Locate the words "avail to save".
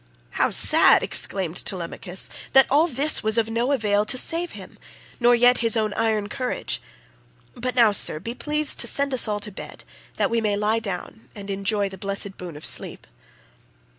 3.71-4.53